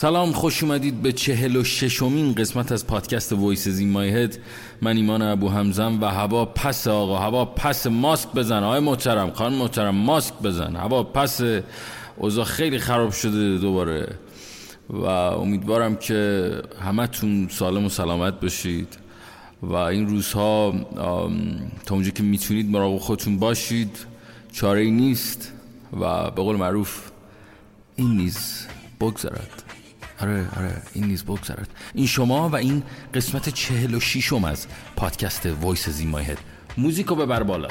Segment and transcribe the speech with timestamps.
[0.00, 4.38] سلام خوش اومدید به چهل و ششمین قسمت از پادکست Voices In My Head.
[4.82, 8.62] من ایمان عوامزم و هوا پسه آقا هوا پسه ماسک بزن.
[8.62, 10.76] آقای محترم خانم محترم ماسک بزن.
[10.76, 11.40] هوا پسه
[12.16, 14.08] اوضاع خیلی خراب شده دوباره.
[14.90, 18.98] و امیدوارم که همتون سالم و سلامت باشید.
[19.62, 20.74] و این روزها
[21.86, 23.96] تا اونجا که می‌تونید مراقب خودتون باشید
[24.52, 25.52] چاره ای نیست
[26.00, 27.10] و به قول معروف
[27.96, 28.66] این نیز
[29.00, 29.69] بگذرد.
[30.22, 31.68] آره آره این نیز بگذرد.
[31.94, 32.82] این شما و این
[33.14, 34.66] قسمت چهل و شیشم از
[34.96, 36.38] پادکست Voices In My Head.
[36.78, 37.68] موزیکو ببر بالا.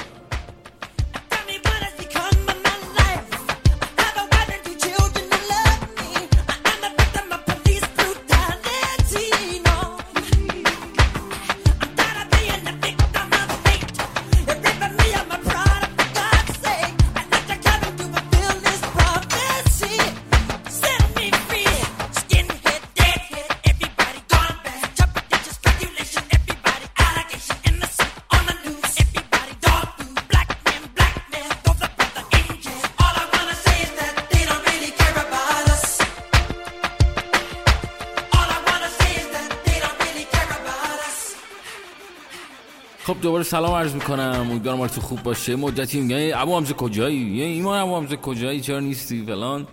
[43.21, 44.47] دوباره سلام عرض می‌کنم.
[44.49, 45.55] امیدوارم تو خوب باشه.
[45.55, 49.67] مدتی میگن ابو حمزه کجایی؟ ایمان ابو حمزه کجایی؟ چرا نیستی فلان؟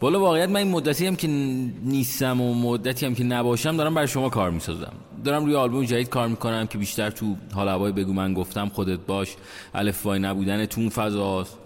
[0.00, 4.08] والا واقعیت من این مدتی هم که نیستم و مدتی هم که نباشم دارم برای
[4.08, 4.92] شما کار می‌سازم.
[5.24, 8.98] دارم روی آلبوم جدید کار می‌کنم که بیشتر تو حال هوای بگو من گفتم خودت
[9.06, 9.36] باش.
[9.74, 11.58] الف وای نبودن تو اون فضاست.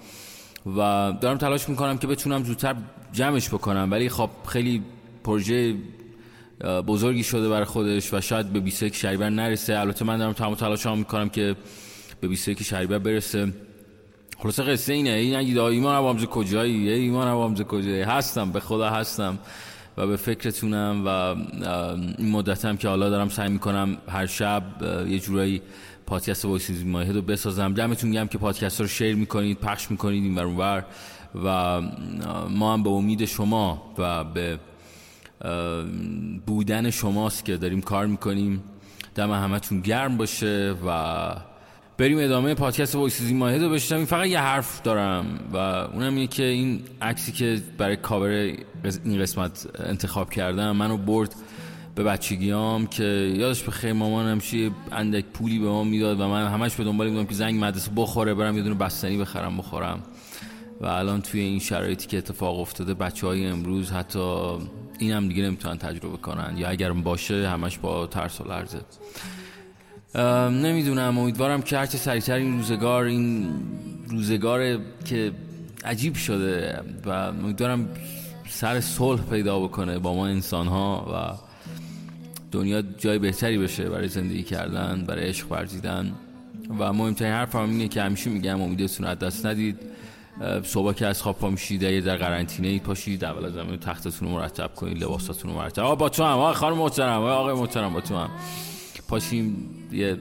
[0.67, 2.77] و دارم تلاش می‌کنم که بتونم زودتر
[3.13, 3.89] جمعش بکنم.
[3.91, 4.83] ولی خب خیلی
[5.25, 5.75] پروژه
[6.65, 9.79] بزرگی شده برای خودش و شاید به 21 شهریور نرسه.
[9.79, 11.57] البته من دارم تمام تلاشمو می‌کنم که
[12.21, 13.53] به 21 شهریور برسه.
[14.39, 15.11] خلاصه قصه اینه.
[15.11, 19.39] این نگید ایمان عوامز کجایی؟ ایمان عوامز کجایی؟ هستم به خدا هستم
[19.97, 21.09] و به فکرتونم و
[22.19, 24.63] این مدتم که حالا دارم سعی می‌کنم هر شب
[25.09, 25.63] یه جورایی
[26.07, 27.75] پادکست Voices In My Head رو بسازم.
[27.75, 30.85] دمتون گرم که پادکست رو share می‌کنید پخش می‌کنید این ور
[31.45, 31.81] و
[32.51, 34.59] ما هم به امید شما و به
[36.47, 38.63] بودن شماست که داریم کار می‌کنیم.
[39.15, 41.35] دم همتون گرم باشه و
[41.99, 46.15] بریم ادامه پادکست Voices In My Head رو بشنویم فقط یه حرف دارم و اونم
[46.15, 48.29] اینه که این عکسی که برای کاور
[49.05, 51.35] این قسمت انتخاب کردم منو برد
[51.95, 56.47] به بچگیام که یادش به خیر مامانم چی اندک پولی به ما می‌داد و من
[56.47, 60.03] همش به دنبال بودم که زنگ مدرسه بخوره برم یه دونه بستنی بخرم بخورم.
[60.81, 64.19] و الان توی این شرایطی که اتفاق افتاده بچه های امروز حتی
[64.99, 66.55] این هم دیگه نمی‌تونن تجربه کنن.
[66.57, 68.81] یا اگر باشه همش با ترس و لرزه.
[70.51, 71.19] نمی‌دونم.
[71.19, 73.51] امیدوارم که هرچه سریعتر این روزگار این
[74.09, 75.33] روزگار که
[75.85, 77.89] عجیب شده و امیدوارم
[78.49, 81.49] سر صلح پیدا بکنه با ما انسان ها و
[82.53, 86.13] دنیا جای بهتری بشه برای زندگی کردن برای عشق ورزیدن.
[86.79, 89.79] و مهمترین حرف هم اینه که همیشه میگم امیدتون از دست ندید.
[90.63, 94.29] صبح که از خواب پا میشید یه در قرنطینه ای پاشید اول از همه تختتون
[94.29, 95.83] رو مرتب کنید لباساتون رو مرتب.
[95.83, 96.39] آقا با تو هم.
[96.39, 97.23] آقا خانم محترم.
[97.23, 98.31] آقا محترم با تو هم.
[99.09, 100.17] پاشیم یه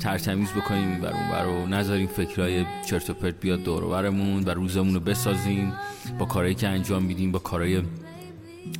[0.00, 4.94] ترتمیز بکنیم بر اون و نذاریم فکرای چرت و پرت بیاد دور برمون و روزمون
[4.94, 5.72] رو بسازیم.
[6.18, 7.82] با کارهایی که انجام میدیم با کارهای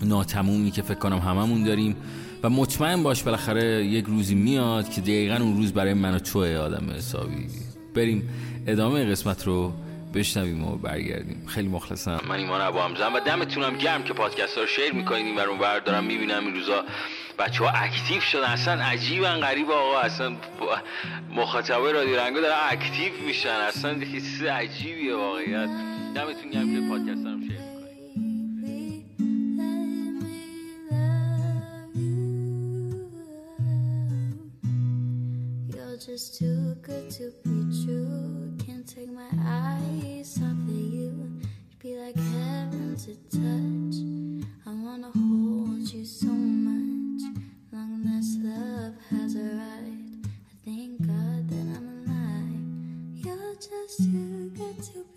[0.02, 1.96] ناتمومی که فکر کنم هممون داریم.
[2.42, 6.56] و مطمئن باش بالاخره یک روزی میاد که دقیقا اون روز برای من و توئه
[6.56, 7.46] آدم حسابی.
[7.94, 8.28] بریم
[8.66, 9.72] ادامه قسمت رو
[10.14, 11.46] بشنویم و برگردیم.
[11.46, 12.20] خیلی مخلصم.
[12.28, 15.58] من ایمان عوامزم و دمتونم گرم که پادکست ها رو share می‌کنید این ور اون
[15.58, 16.46] ور دارم می‌بینم.
[16.46, 16.84] این روزا
[17.38, 18.44] بچه ها active شدن.
[18.44, 20.00] اصلا عجیبا غریب آقا.
[20.00, 20.36] اصلا
[21.34, 23.48] مخاطبای رادیو رنگو دارن active میشن.
[23.48, 25.70] اصلا چیز عجیبیه واقعیت.
[26.14, 27.58] دمتون گرم که پادکست رو share
[36.06, 38.17] just too good to be true.
[43.08, 43.96] To touch.
[44.66, 47.22] I wanna hold you so much.
[47.72, 53.24] Long as love has arrived, I thank God that I'm alive.
[53.24, 55.07] You're just too good to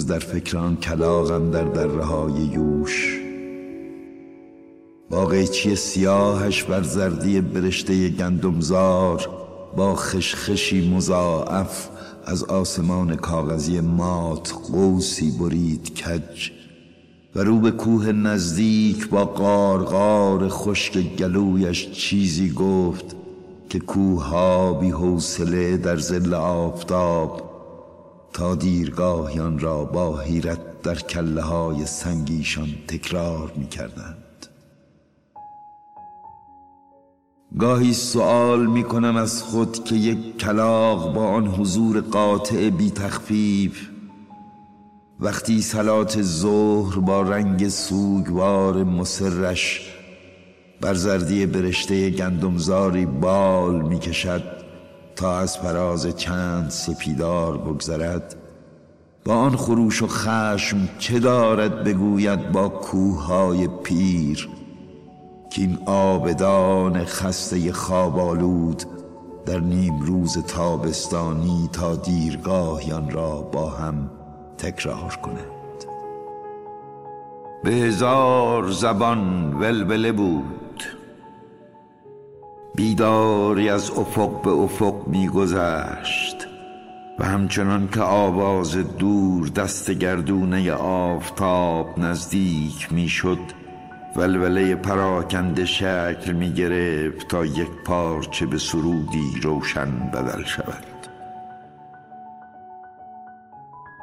[0.00, 3.20] هنوز در فکران کلاغم در دره های یوش.
[5.10, 9.28] با قیچی سیاهش بر زردی برشته گندمزار؟
[9.76, 11.88] با خشخشی مضاعف
[12.24, 16.50] از آسمان کاغذی مات قوسی برید کج.
[17.34, 23.16] و رو به کوه نزدیک با قارقار خشک گلویش چیزی گفت
[23.68, 27.49] که کوه ها بی حوصله در زل آفتاب
[28.40, 34.46] دیرگاهیان را با حیرت در کله های سنگیشان تکرار می کردند
[37.58, 43.88] گاهی سوال می کنم از خود که یک کلاق با آن حضور قاطع بی تخفیف
[45.20, 49.90] وقتی سلات ظهر با رنگ سوگوار مسرش
[50.80, 54.59] بر زردی برشته گندمزاری بال می کشد
[55.16, 58.36] تا از پراز چند سپیدار بگذرد
[59.24, 64.48] با آن خروش و خشم چه دارد بگوید با کوههای پیر
[65.50, 68.82] که این آبدان خسته خوابالود
[69.46, 74.10] در نیم روز تابستانی تا دیرگاهیان را با هم
[74.58, 75.60] تکرار کند
[77.64, 80.69] به هزار زبان ولوله بود.
[82.80, 86.46] بیداری از افق به افق میگذشت
[87.18, 93.38] و همچنان که آواز دور دست گردونه آفتاب نزدیک می‌شد
[94.16, 100.84] ولوله پراکنده شکل می گرفت تا یک پارچه به سرودی روشن بدل شود.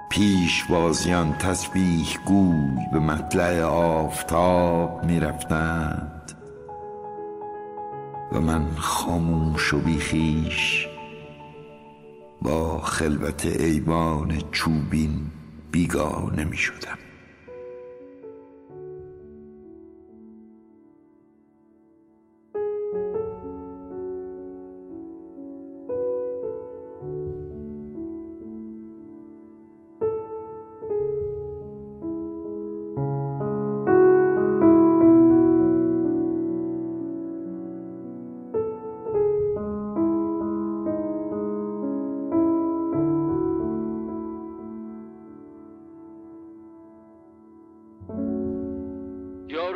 [0.10, 6.17] پیش بازیان تسبیح گوی به مطلع آفتاب می رفتند
[8.32, 10.88] و من خاموش و بیخیش
[12.42, 15.32] با خلوت ایوان چوبین
[15.72, 16.98] بیگانه می شدم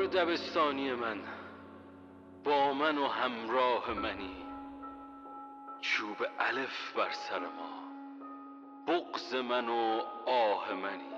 [0.01, 1.21] یار دبستانی من
[2.43, 4.45] با من و همراه منی.
[5.81, 7.83] چوب الف بر سر ما
[8.87, 11.13] بغز من و آه منی.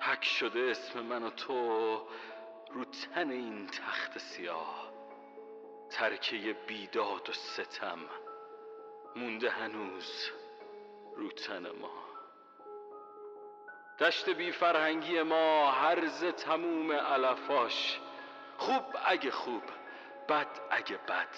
[0.00, 1.54] حک شده اسم من و تو
[2.70, 4.92] رو تن این تخت سیاه.
[5.90, 7.98] ترکه بیداد و ستم
[9.16, 10.30] مونده هنوز
[11.16, 12.09] رو تن ما.
[14.00, 17.98] دشت بی فرهنگی ما هرز تموم علفاش.
[18.56, 19.62] خوب اگه خوب
[20.28, 21.28] بد اگه بد.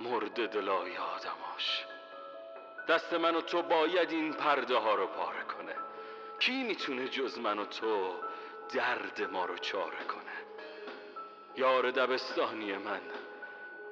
[0.00, 1.84] مرد دلای آدماش.
[2.88, 5.74] دست من و تو باید این پرده ها رو پاره کنه.
[6.40, 8.14] کی می‌تونه جز من و تو
[8.74, 10.34] درد ما رو چاره کنه؟
[11.56, 13.00] یار دبستانی من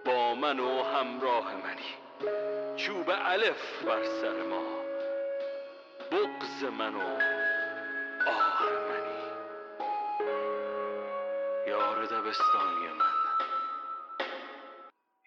[0.05, 1.95] با من و همراه منی.
[2.77, 4.83] چوب الف بر سر ما.
[6.13, 7.42] بغز من و
[12.23, 13.15] دبستانی من.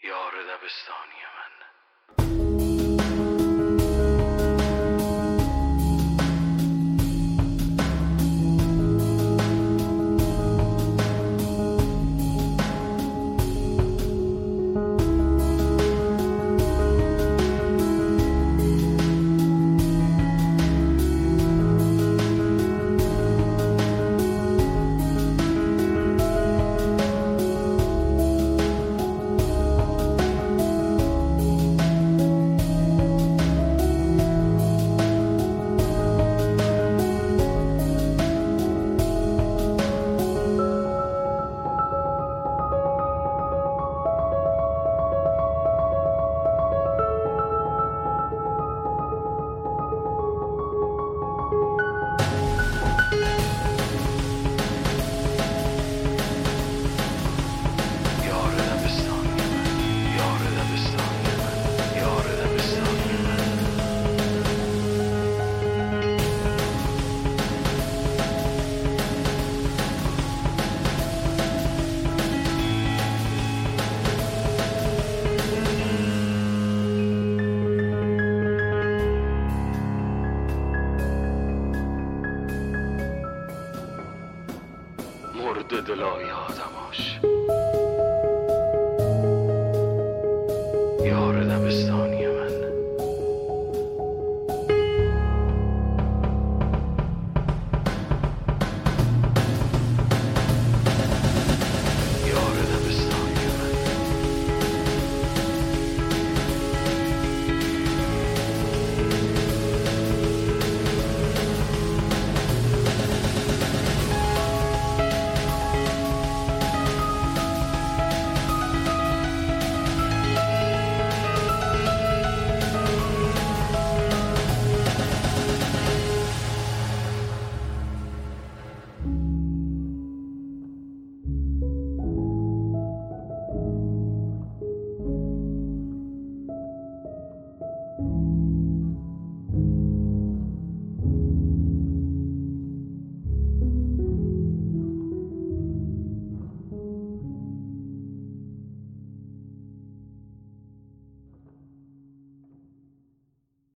[0.04, 2.55] یار دبستانی من.